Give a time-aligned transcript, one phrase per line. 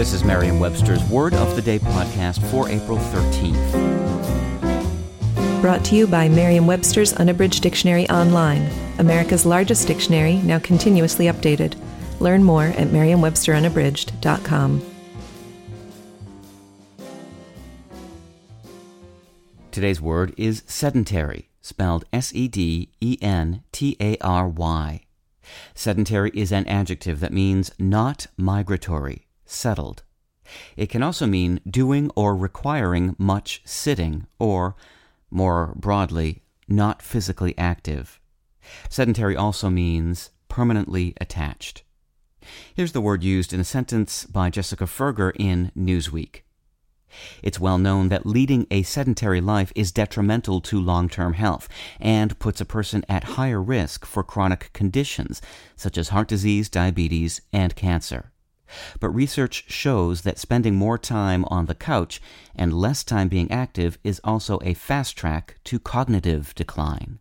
[0.00, 3.70] This is Merriam-Webster's Word of the Day podcast for April 13th.
[5.60, 8.66] Brought to you by Merriam-Webster's Unabridged Dictionary Online,
[8.98, 11.74] America's largest dictionary, now continuously updated.
[12.18, 14.82] Learn more at merriam-websterunabridged.com.
[19.70, 25.02] Today's word is sedentary, spelled S E D E N T A R Y.
[25.74, 30.02] Sedentary is an adjective that means not migratory, settled.
[30.76, 34.74] It can also mean doing or requiring much sitting, or,
[35.30, 38.20] more broadly, not physically active.
[38.88, 41.82] Sedentary also means permanently attached.
[42.74, 46.42] Here's the word used in a sentence by Jessica Firger in Newsweek.
[47.42, 52.38] It's well known that leading a sedentary life is detrimental to long term health and
[52.38, 55.42] puts a person at higher risk for chronic conditions
[55.76, 58.32] such as heart disease, diabetes, and cancer.
[59.00, 62.20] But research shows that spending more time on the couch
[62.54, 67.18] and less time being active is also a fast track to cognitive decline.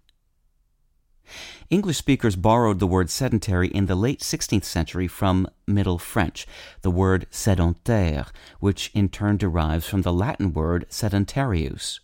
[1.70, 6.48] English speakers borrowed the word sedentary in the late 16th century from Middle French,
[6.82, 8.28] the word sedentaire,
[8.60, 12.00] which in turn derives from the Latin word sedentarius.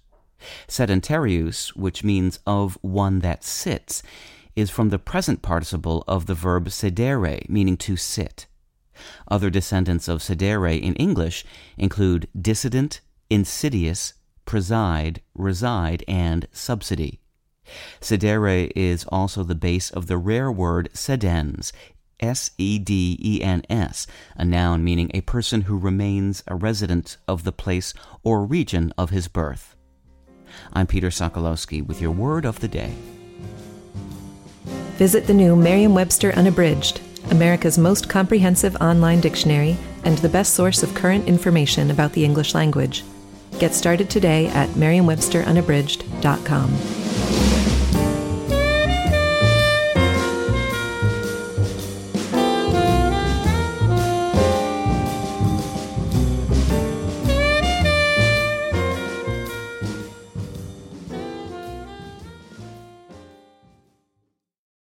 [0.67, 4.03] Sedentarius, which means of one that sits,
[4.55, 8.45] is from the present participle of the verb sedere, meaning to sit.
[9.27, 11.45] Other descendants of sedere in English
[11.77, 14.13] include dissident, insidious,
[14.45, 17.19] preside, reside, and subsidy.
[17.99, 21.71] Sedere is also the base of the rare word sedens,
[22.19, 27.17] S E D E N S, a noun meaning a person who remains a resident
[27.27, 29.75] of the place or region of his birth.
[30.71, 32.93] I'm Peter Sokolowski with your word of the day.
[34.97, 37.01] Visit the new Merriam Webster Unabridged,
[37.31, 42.53] America's most comprehensive online dictionary and the best source of current information about the English
[42.53, 43.03] language.
[43.59, 47.04] Get started today at merriam-websterunabridged.com.